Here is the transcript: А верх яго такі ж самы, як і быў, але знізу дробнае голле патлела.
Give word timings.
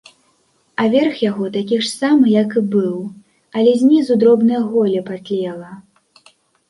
А 0.83 0.85
верх 0.93 1.19
яго 1.23 1.45
такі 1.57 1.77
ж 1.83 1.91
самы, 1.99 2.25
як 2.35 2.57
і 2.61 2.65
быў, 2.75 2.95
але 3.59 3.71
знізу 3.83 4.13
дробнае 4.25 4.61
голле 4.71 5.01
патлела. 5.11 5.71